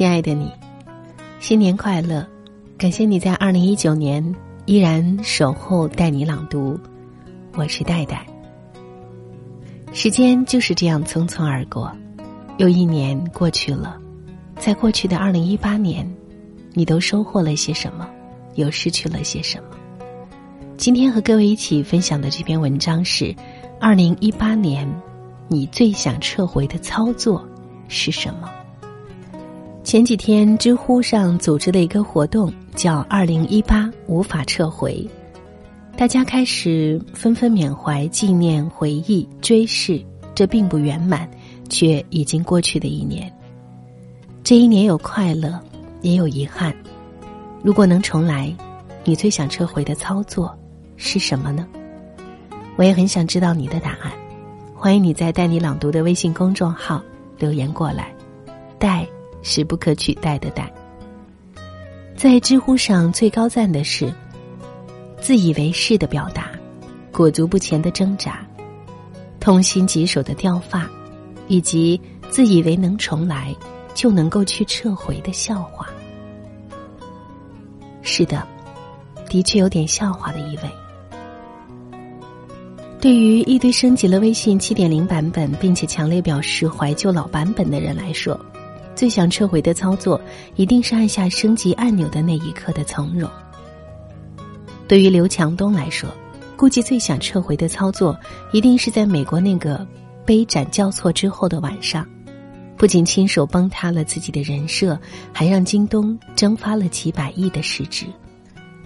[0.00, 0.50] 亲爱的你，
[1.40, 2.26] 新年快乐！
[2.78, 6.80] 感谢你在二零一九年依然守候带你朗读，
[7.52, 8.26] 我是戴戴。
[9.92, 11.94] 时间就是这样匆匆而过，
[12.56, 13.98] 又一年过去了，
[14.56, 16.10] 在过去的二零一八年，
[16.72, 18.08] 你都收获了些什么，
[18.54, 19.76] 又失去了些什么？
[20.78, 23.36] 今天和各位一起分享的这篇文章是：
[23.78, 24.90] 二零一八年，
[25.46, 27.46] 你最想撤回的操作
[27.86, 28.50] 是什么？
[29.90, 35.04] 前几天，知乎上组织了一个活动，叫“二零一八无法撤回”，
[35.98, 40.00] 大家开始纷纷缅怀、纪念、回忆、追视
[40.32, 41.28] 这并不圆满
[41.68, 43.28] 却已经过去的一年。
[44.44, 45.58] 这一年有快乐，
[46.02, 46.72] 也有遗憾。
[47.60, 48.56] 如果能重来，
[49.02, 50.56] 你最想撤回的操作
[50.96, 51.66] 是什么呢？
[52.76, 54.12] 我也很想知道你的答案。
[54.72, 57.02] 欢迎你在“带你朗读”的微信公众号
[57.40, 58.14] 留言过来，
[58.78, 59.04] 带。
[59.42, 60.72] 是不可取代的代。
[62.16, 64.12] 在知乎上最高赞的是
[65.20, 66.50] 自以为是的表达，
[67.10, 68.46] 裹足不前的挣扎，
[69.38, 70.88] 痛心疾首的掉发，
[71.48, 73.54] 以及自以为能重来
[73.94, 75.86] 就能够去撤回的笑话。
[78.02, 78.46] 是的，
[79.28, 80.62] 的确有点笑话的意味。
[83.00, 88.38] 对于一堆升级了微信七点零版本，并且强烈表示怀旧老版本的人来说。
[89.00, 90.20] 最想撤回的操作，
[90.56, 93.30] 一定是按下升级按钮的那一刻的从容。
[94.86, 96.10] 对于刘强东来说，
[96.54, 98.14] 估计最想撤回的操作，
[98.52, 99.86] 一定是在美国那个
[100.26, 102.06] 杯盏交错之后的晚上，
[102.76, 105.00] 不仅亲手崩塌了自己的人设，
[105.32, 108.04] 还让京东蒸发了几百亿的市值。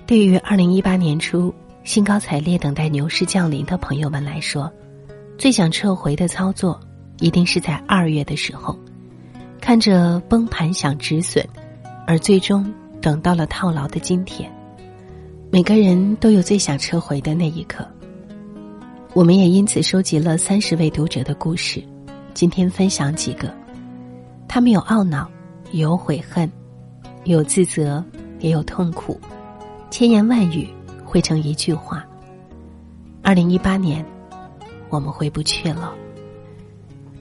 [0.07, 4.73] 对于二零一八年初兴高采烈等待牛市降临的朋友们来说，
[5.37, 6.81] 最想撤回的操作，
[7.19, 8.79] 一定是在二月的时候。
[9.64, 11.42] 看着崩盘想止损，
[12.07, 12.70] 而最终
[13.01, 14.52] 等到了套牢的今天。
[15.51, 17.83] 每个人都有最想撤回的那一刻。
[19.14, 21.83] 我们也因此收集了三十位读者的故事，
[22.35, 23.51] 今天分享几个。
[24.47, 25.27] 他们有懊恼，
[25.73, 26.46] 有悔恨，
[27.25, 28.05] 有自责，
[28.41, 29.19] 也有痛苦，
[29.91, 30.69] 千言万语
[31.07, 32.05] 汇成一句话：
[33.23, 34.05] 二零一八年，
[34.91, 35.95] 我们回不去了。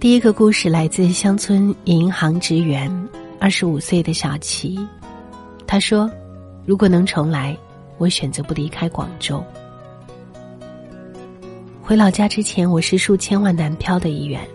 [0.03, 2.91] 第一个故事来自乡村银行职员，
[3.39, 4.77] 二十五岁的小齐。
[5.65, 6.11] 他说
[6.67, 7.57] ：“如果能重来，
[7.97, 9.41] 我选择不离开广州。
[11.81, 14.45] 回老家之前，我是数千万南漂的一员。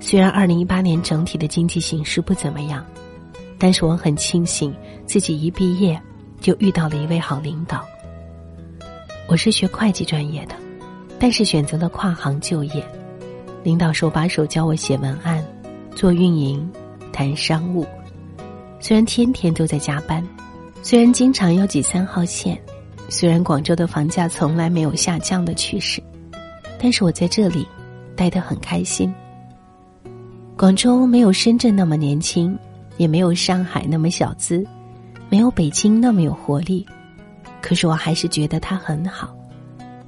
[0.00, 2.84] 虽然二零一八年整体的经济形势不怎么样，
[3.56, 4.70] 但是我很庆幸
[5.06, 5.98] 自己一毕业
[6.42, 7.86] 就遇到了一位好领导。
[9.28, 10.54] 我是学会计专业的，
[11.18, 12.86] 但是选择了跨行就业。”
[13.62, 15.44] 领导手把手教我写文案、
[15.94, 16.70] 做运营、
[17.12, 17.86] 谈商务。
[18.80, 20.24] 虽然天天都在加班，
[20.82, 22.58] 虽然经常要挤三号线，
[23.08, 26.00] 虽然广州的房价从来没有下降的趋势，
[26.78, 27.66] 但是我在这里
[28.14, 29.12] 待得很开心。
[30.56, 32.56] 广州没有深圳那么年轻，
[32.96, 34.64] 也没有上海那么小资，
[35.28, 36.86] 没有北京那么有活力，
[37.60, 39.36] 可是我还是觉得它很好，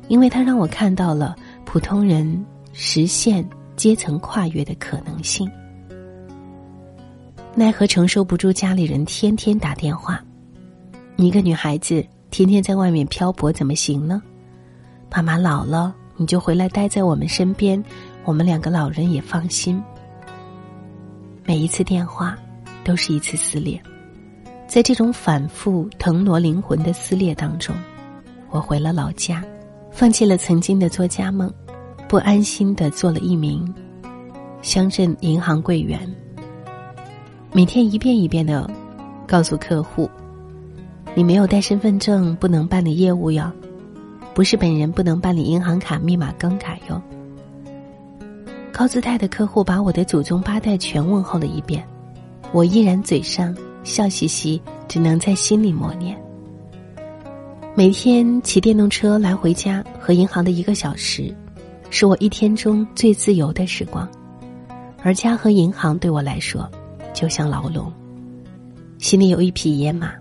[0.08, 1.34] 因为它让我看到了
[1.64, 2.44] 普通人。
[2.72, 5.50] 实现阶层跨越的可能性，
[7.54, 10.22] 奈何承受不住家里人天天打电话。
[11.16, 14.22] 你一个女孩子天天在外面漂泊怎么行呢？
[15.08, 17.82] 爸妈老了，你就回来待在我们身边，
[18.24, 19.82] 我们两个老人也放心。
[21.44, 22.38] 每一次电话
[22.84, 23.82] 都是一次撕裂，
[24.68, 27.74] 在这种反复腾挪灵魂的撕裂当中，
[28.50, 29.44] 我回了老家，
[29.90, 31.52] 放弃了曾经的作家梦。
[32.10, 33.72] 不安心的做了一名
[34.62, 36.00] 乡镇银行柜员，
[37.52, 38.68] 每天一遍一遍的
[39.28, 40.10] 告诉客户
[41.14, 43.48] ：“你没有带身份证，不能办理业务哟；
[44.34, 47.00] 不是本人，不能办理银行卡密码更改哟。”
[48.74, 51.86] 高姿态的客户把我的祖宗八代全问候了一遍，
[52.50, 56.20] 我依然嘴上笑嘻嘻，只能在心里默念：
[57.76, 61.32] 每天骑电动车来回家和银行的一个小时。
[61.90, 64.08] 是我一天中最自由的时光，
[65.02, 66.70] 而家和银行对我来说，
[67.12, 67.92] 就像牢笼。
[68.98, 70.12] 心里有一匹野马，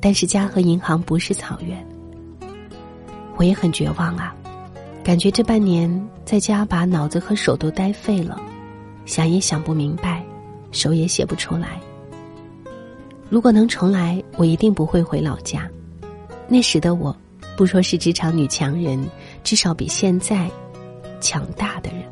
[0.00, 1.84] 但是家和银行不是草原。
[3.36, 4.34] 我也很绝望啊，
[5.02, 8.40] 感觉这半年在家把脑子和手都呆废了，
[9.04, 10.24] 想也想不明白，
[10.70, 11.80] 手也写不出来。
[13.28, 15.68] 如果能重来，我一定不会回老家。
[16.46, 17.14] 那时的我，
[17.56, 19.04] 不说是职场女强人，
[19.42, 20.48] 至少比现在。
[21.26, 22.04] 强大的人。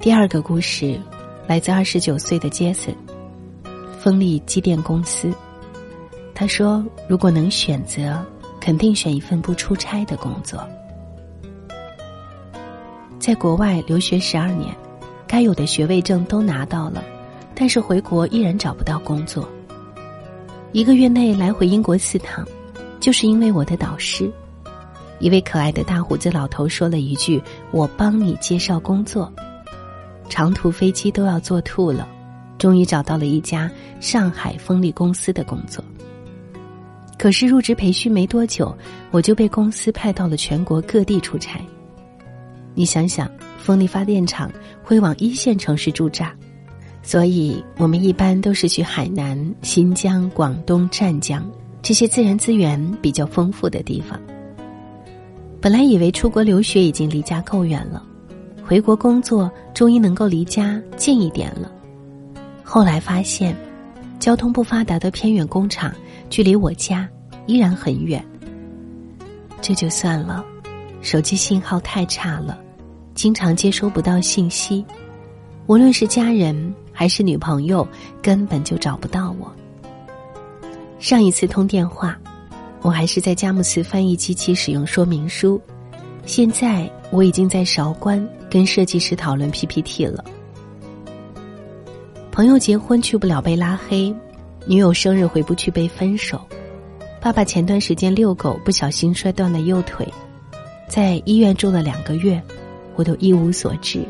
[0.00, 1.00] 第二个故事
[1.46, 2.92] 来自二十九岁的杰森，
[4.00, 5.32] 风力机电公司。
[6.34, 8.20] 他说：“如果能选择，
[8.60, 10.68] 肯定选一份不出差的工作。”
[13.20, 14.74] 在国外留学十二年，
[15.24, 17.00] 该有的学位证都拿到了，
[17.54, 19.48] 但是回国依然找不到工作。
[20.72, 22.44] 一个月内来回英国四趟，
[22.98, 24.28] 就是因为我的导师。
[25.22, 27.40] 一位可爱的大胡子老头说了一句
[27.70, 29.32] ：“我帮你介绍工作。”
[30.28, 32.08] 长途飞机都要坐吐了，
[32.58, 33.70] 终于找到了一家
[34.00, 35.82] 上海风力公司的工作。
[37.16, 38.76] 可是入职培训没多久，
[39.12, 41.60] 我就被公司派到了全国各地出差。
[42.74, 44.50] 你想想，风力发电厂
[44.82, 46.34] 会往一线城市驻扎，
[47.00, 51.48] 所以我们一般都是去海南、新疆、广东、湛江
[51.80, 54.18] 这些自然资源比较丰富的地方。
[55.62, 58.04] 本来以为出国留学已经离家够远了，
[58.66, 61.70] 回国工作终于能够离家近一点了。
[62.64, 63.56] 后来发现，
[64.18, 65.94] 交通不发达的偏远工厂
[66.28, 67.08] 距离我家
[67.46, 68.24] 依然很远。
[69.60, 70.44] 这就算了，
[71.00, 72.58] 手机信号太差了，
[73.14, 74.84] 经常接收不到信息，
[75.68, 77.86] 无论是家人还是女朋友，
[78.20, 79.48] 根本就找不到我。
[80.98, 82.18] 上一次通电话。
[82.82, 85.60] 我还是在佳木斯翻译机器使用说明书，
[86.26, 90.24] 现在我已经在韶关跟设计师讨论 PPT 了。
[92.32, 94.12] 朋友结婚去不了被拉黑，
[94.66, 96.40] 女友生日回不去被分手，
[97.20, 100.06] 爸爸前段时间遛狗不小心摔断了右腿，
[100.88, 102.42] 在医院住了两个月，
[102.96, 104.04] 我都一无所知。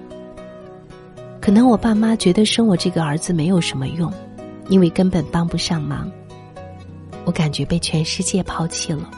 [1.40, 4.10] 可能我爸妈觉得生我这个儿子没有什么用，
[4.68, 6.10] 因为根本帮不上忙。
[7.24, 9.10] 我感觉被全世界抛弃了。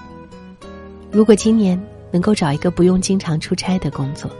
[1.10, 1.80] 如果今年
[2.10, 4.30] 能够找一个不用经常出差的工作，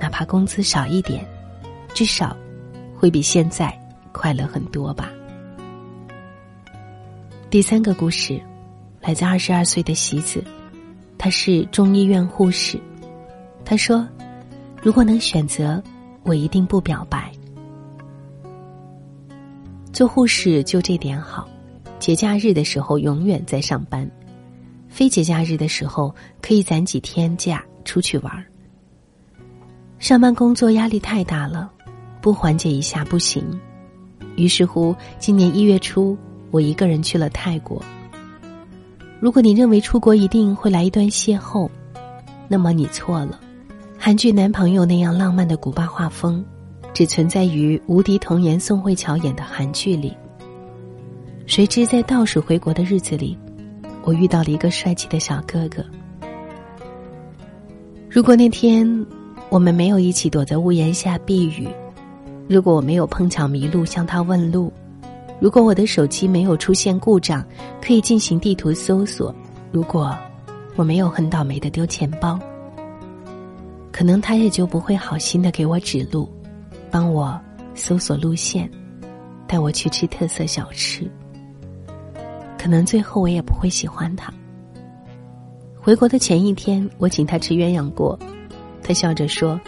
[0.00, 1.26] 哪怕工资少一点，
[1.92, 2.36] 至少
[2.96, 3.76] 会比现在
[4.12, 5.10] 快乐很多吧。
[7.50, 8.40] 第三个故事
[9.00, 10.42] 来自二十二岁的席子，
[11.18, 12.78] 她是中医院护士。
[13.64, 14.06] 她说
[14.82, 15.82] ：“如果能选择，
[16.22, 17.32] 我一定不表白。
[19.92, 21.48] 做护士就这点好。”
[21.98, 24.08] 节假日的时候永远在上班，
[24.88, 28.32] 非节假日的时候可以攒几天假出去玩。
[29.98, 31.70] 上班工作压力太大了，
[32.20, 33.44] 不缓解一下不行。
[34.36, 36.16] 于是乎，今年一月初，
[36.52, 37.82] 我一个人去了泰国。
[39.18, 41.68] 如果你认为出国一定会来一段邂逅，
[42.46, 43.40] 那么你错了。
[43.98, 46.44] 韩剧男朋友那样浪漫的古巴画风，
[46.94, 50.16] 只存在于无敌童颜宋慧乔演的韩剧里。
[51.48, 53.36] 谁知在倒数回国的日子里，
[54.04, 55.82] 我遇到了一个帅气的小哥哥。
[58.10, 58.86] 如果那天
[59.48, 61.66] 我们没有一起躲在屋檐下避雨，
[62.46, 64.70] 如果我没有碰巧迷路向他问路，
[65.40, 67.42] 如果我的手机没有出现故障
[67.80, 69.34] 可以进行地图搜索，
[69.72, 70.14] 如果
[70.76, 72.38] 我没有很倒霉的丢钱包，
[73.90, 76.28] 可能他也就不会好心的给我指路，
[76.90, 77.40] 帮我
[77.74, 78.70] 搜索路线，
[79.46, 81.10] 带我去吃特色小吃。
[82.58, 84.32] 可能最后我也不会喜欢他。
[85.80, 88.18] 回国的前一天，我请他吃鸳鸯锅，
[88.82, 89.58] 他笑着说：“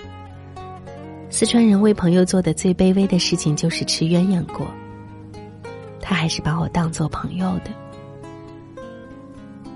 [1.31, 4.67] 四川人为朋友做的最卑微的事情就是吃鸳鸯锅。”
[6.03, 7.71] 他还是把我当做朋友的。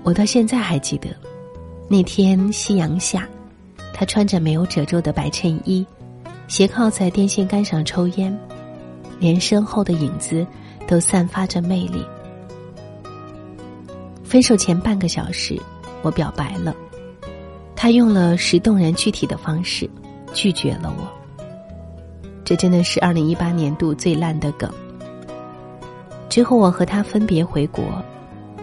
[0.03, 1.09] 我到现在还记得，
[1.87, 3.27] 那天夕阳下，
[3.93, 5.83] 他穿着没有褶皱的白衬衣，
[6.47, 8.37] 斜靠在电线杆上抽烟，
[9.17, 10.45] 连身后的影子
[10.85, 12.05] 都散发着魅力。
[14.25, 15.57] 分手前半个小时，
[16.01, 16.75] 我表白了，
[17.75, 19.89] 他用了实动人具体的方式
[20.33, 21.07] 拒绝了我。
[22.43, 24.69] 这真的是二零一八年度最烂的梗。
[26.27, 27.85] 之后我和他分别回国，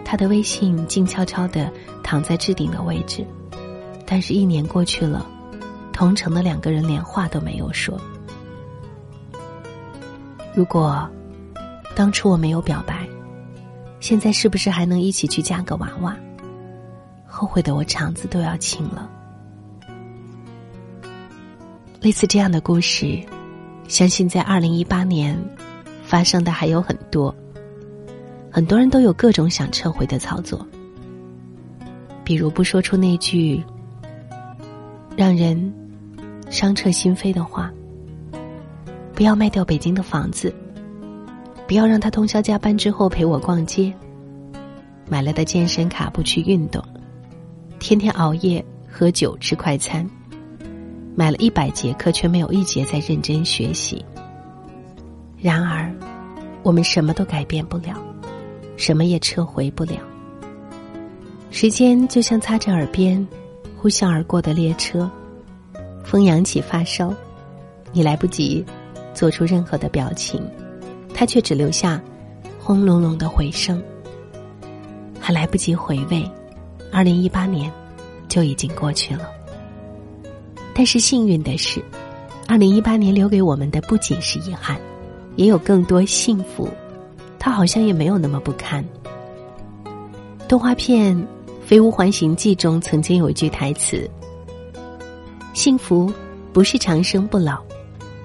[0.05, 1.71] 他的微信静悄悄的
[2.03, 3.25] 躺在置顶的位置，
[4.05, 5.25] 但是一年过去了，
[5.91, 7.99] 同城的两个人连话都没有说。
[10.53, 11.09] 如果
[11.95, 13.02] 当初我没有表白。
[14.03, 16.13] 现在是不是还能一起去加个娃娃？
[17.25, 19.09] 后悔的我肠子都要青了。
[22.01, 23.17] 类似这样的故事，
[23.87, 25.41] 相信在二零一八年
[26.03, 27.33] 发生的还有很多。
[28.51, 30.67] 很多人都有各种想撤回的操作，
[32.25, 33.63] 比如不说出那句
[35.15, 35.73] 让人
[36.49, 37.71] 伤彻心扉的话，
[39.13, 40.53] 不要卖掉北京的房子。
[41.67, 43.93] 不要让他通宵加班之后陪我逛街。
[45.09, 46.83] 买了的健身卡不去运动，
[47.79, 50.09] 天天熬夜喝酒吃快餐。
[51.15, 54.03] 买了一百节课却没有一节在认真学习。
[55.37, 55.93] 然而，
[56.63, 58.01] 我们什么都改变不了，
[58.77, 59.97] 什么也撤回不了。
[61.51, 63.27] 时间就像擦着耳边
[63.77, 65.07] 呼啸而过的列车，
[66.03, 67.13] 风扬起发梢，
[67.91, 68.65] 你来不及
[69.13, 70.41] 做出任何的表情，
[71.13, 72.01] 他却只留下
[72.59, 73.81] 轰隆隆的回声。
[75.19, 76.29] 还来不及回味，
[76.91, 77.71] 二零一八年
[78.27, 79.29] 就已经过去了。
[80.73, 81.83] 但是幸运的是，
[82.47, 84.79] 二零一八年留给我们的不仅是遗憾，
[85.35, 86.69] 也有更多幸福。
[87.39, 88.83] 它好像也没有那么不堪。
[90.47, 91.15] 动画片。
[91.65, 94.07] 《飞屋环形记》中曾经有一句台词
[95.55, 96.11] ：“幸福
[96.51, 97.57] 不是长生不老，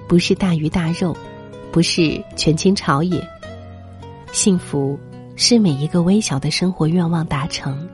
[0.09, 1.15] 不是大鱼大肉，
[1.71, 3.25] 不是权倾朝野。
[4.31, 4.99] 幸福
[5.35, 7.87] 是每一个微小的生活愿望达成。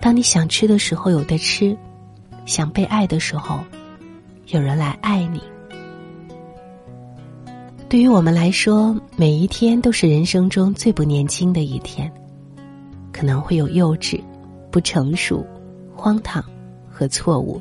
[0.00, 1.76] 当你想吃的时候有的吃，
[2.46, 3.58] 想被爱的时候，
[4.46, 5.42] 有人来爱你。
[7.88, 12.12] 对于我们来说，每一天都是人生中最不年轻的一天。”
[13.10, 14.22] 可能会有幼稚、
[14.70, 15.44] 不成熟、
[15.96, 16.44] 荒唐
[16.88, 17.60] 和错误，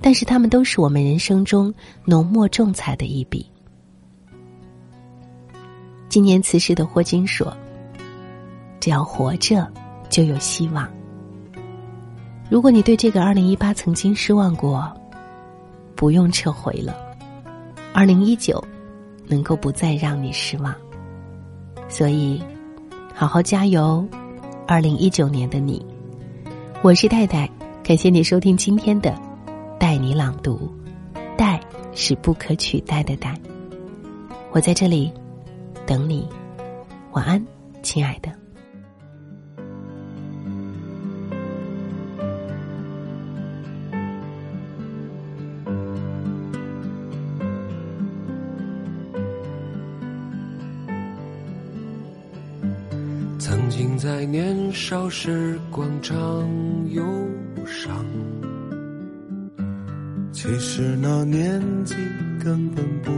[0.00, 1.72] 但是他们都是我们人生中
[2.04, 3.46] 浓墨重彩的一笔。
[6.12, 7.56] 今年辞世的霍金说
[8.78, 9.66] ：“只要活着，
[10.10, 10.86] 就有希望。”
[12.50, 14.92] 如果你对这个二零一八曾经失望过，
[15.96, 16.94] 不用撤回了，
[17.94, 18.62] 二零一九
[19.26, 20.74] 能够不再让你失望。
[21.88, 22.42] 所以，
[23.14, 24.06] 好好加油。
[24.66, 25.82] 二零一九年的你，
[26.82, 27.48] 我是戴戴，
[27.82, 29.18] 感谢你收听今天的
[29.78, 30.70] 带你朗读，
[31.38, 31.58] 戴
[31.94, 33.34] 是不可取代的戴，
[34.50, 35.10] 我在这里
[35.86, 36.28] 等你，
[37.12, 37.44] 晚安，
[37.82, 38.30] 亲爱的。
[53.38, 56.16] 曾经在年少时广场
[56.90, 57.04] 忧
[57.66, 58.04] 伤，
[60.32, 61.94] 其实那年纪
[62.42, 63.10] 根本不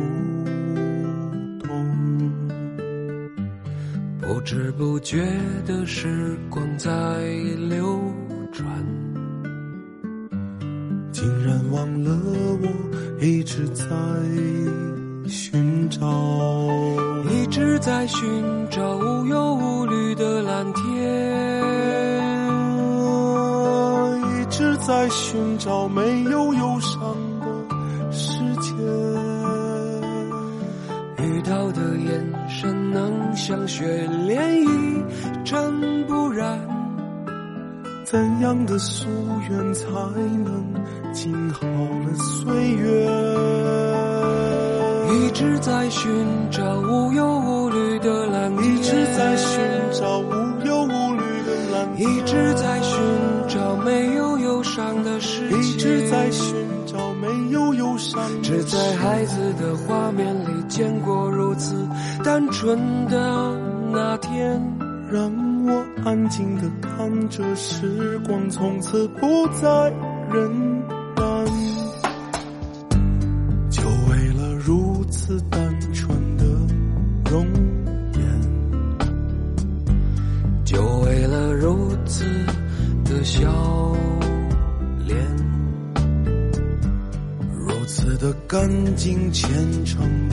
[4.45, 5.27] 知不觉
[5.67, 6.91] 的时光在
[7.69, 7.99] 流
[8.53, 8.67] 转，
[11.11, 12.11] 竟然忘了
[12.61, 12.69] 我
[13.25, 13.85] 一直在
[15.27, 16.07] 寻找，
[17.31, 18.29] 一直在寻
[18.71, 20.05] 找无忧无虑。
[20.15, 20.85] 的蓝天，
[24.23, 28.73] 一直在寻找没有忧伤的世界。
[31.19, 32.25] 遇到的眼
[33.47, 35.05] 像雪涟漪，
[35.45, 36.59] 真不染，
[38.03, 39.05] 怎样的夙
[39.51, 39.85] 愿才
[40.43, 40.65] 能
[41.13, 43.07] 静好了岁月？
[45.13, 46.11] 一直在寻
[46.51, 49.61] 找无忧无虑的蓝天，一直在寻。
[49.93, 50.33] 找无
[50.65, 52.99] 忧无虑的蓝天，一直在寻
[53.47, 56.55] 找没有忧伤的世界，一直在寻
[56.87, 58.23] 找没有忧伤。
[58.43, 61.77] 只在孩子的画面里见过如此
[62.25, 63.55] 单纯的
[63.93, 64.61] 那天，
[65.13, 65.31] 让
[65.67, 69.93] 我安静的看着时光从此不再
[70.33, 70.81] 忍
[71.15, 71.45] 耐，
[73.69, 75.61] 就为了如此单
[75.93, 76.45] 纯的
[77.31, 77.47] 容
[78.15, 78.23] 颜，
[80.65, 82.25] 就为了如此
[83.05, 83.23] 的。
[83.23, 83.97] 笑
[85.07, 85.17] 脸，
[87.57, 89.51] 如此的干净虔
[89.85, 90.24] 诚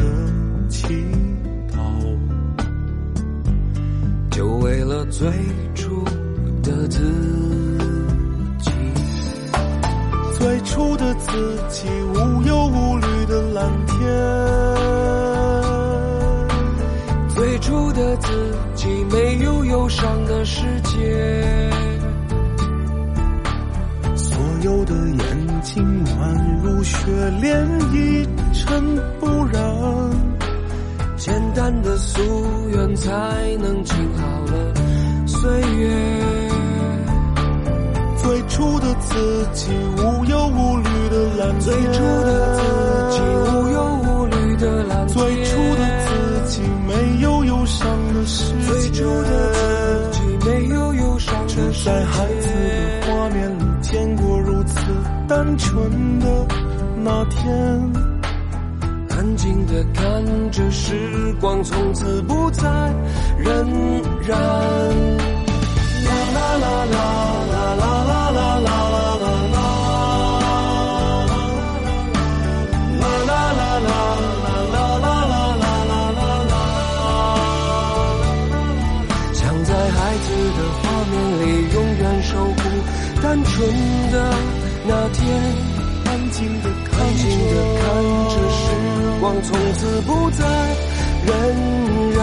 [5.21, 5.29] 最
[5.75, 6.03] 初
[6.63, 6.99] 的自
[8.57, 8.71] 己，
[10.39, 11.29] 最初的自
[11.69, 13.99] 己，无忧无虑的蓝天，
[17.29, 21.69] 最初的自己，没有忧伤的世界。
[24.15, 27.05] 所有的眼睛宛如雪
[27.39, 28.83] 莲，一尘
[29.19, 29.61] 不染。
[31.15, 32.19] 简单的夙
[32.69, 33.11] 愿才
[33.59, 34.50] 能静好
[35.41, 35.89] 岁月。
[38.15, 41.61] 最初的自己，无忧无虑的蓝天。
[41.61, 42.61] 最初的自
[43.09, 43.17] 己，
[43.49, 45.17] 无忧无虑的蓝天。
[45.17, 46.11] 最初的自
[46.51, 46.93] 己，没
[47.23, 48.67] 有忧伤的世界。
[48.67, 49.29] 最初的
[50.11, 51.85] 自己，没有忧伤的世界。
[51.85, 54.75] 在孩子的画面里见过如此。
[55.27, 56.45] 单纯的
[57.03, 57.91] 那天，
[59.21, 60.01] 安静的看
[60.49, 62.63] 着时光从此不再
[63.37, 63.45] 荏
[64.25, 64.31] 苒。
[64.31, 66.97] 啦啦啦啦
[67.51, 68.81] 啦啦啦啦啦
[69.21, 69.61] 啦啦。
[72.97, 73.93] 啦啦啦啦
[74.73, 76.55] 啦啦啦啦啦啦啦。
[80.21, 81.41] 子的画面里
[81.73, 82.59] 永远守护
[83.21, 83.53] 单纯
[84.11, 84.15] 的
[84.87, 85.19] 那天，
[86.05, 88.60] 安静的看着时
[89.21, 90.43] 光从此不再
[91.27, 91.31] 荏
[92.17, 92.19] 苒。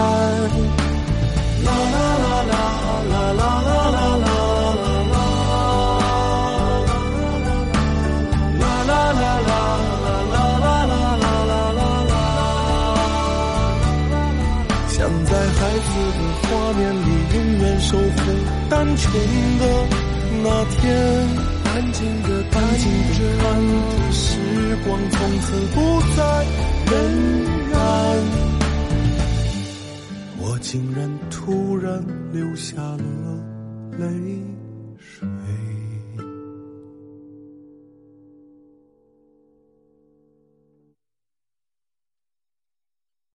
[1.65, 2.53] 啦啦啦啦
[3.09, 4.27] 啦啦啦啦啦。
[16.51, 18.03] 画面里永远守护
[18.69, 19.13] 单纯
[19.59, 19.63] 的
[20.43, 20.79] 那天，
[21.65, 23.47] 安静的安静的看
[23.95, 24.21] 着时
[24.85, 25.77] 光从此不
[26.17, 26.19] 再
[26.91, 26.95] 仍
[27.71, 27.79] 然，
[30.39, 32.03] 我竟然突然
[32.33, 32.99] 流下了
[33.99, 34.58] 泪。